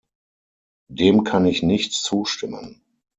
Dem 0.89 1.23
kann 1.23 1.45
ich 1.45 1.61
nicht 1.61 1.93
zustimmen. 1.93 2.81